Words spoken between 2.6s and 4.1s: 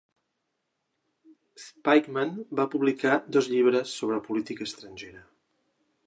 publicar dos llibres